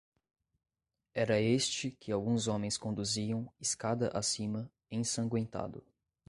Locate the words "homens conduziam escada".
2.47-4.09